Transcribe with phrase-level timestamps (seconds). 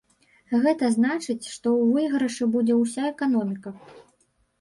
[0.61, 3.75] Гэта значыць, што ў выйгрышы будзе ўся эканоміка.